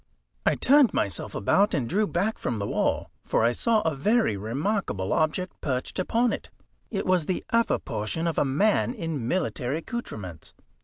[0.47, 4.35] I turned myself about, and drew back from the wall, for I saw a very
[4.35, 6.49] remarkable object perched upon it.
[6.89, 10.55] It was the upper portion of a man in military accoutrements.